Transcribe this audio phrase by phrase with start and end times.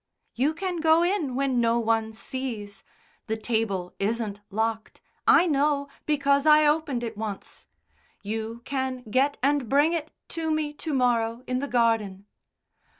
[0.33, 2.83] "You can go in when no one sees.
[3.27, 7.67] The table isn't locked, I know, because I opened it once.
[8.23, 12.25] You can get and bring it to me to morrow in the garden."